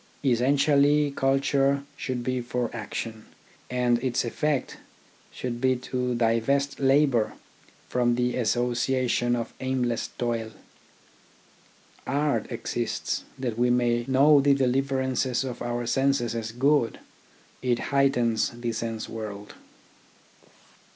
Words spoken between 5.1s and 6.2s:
should be to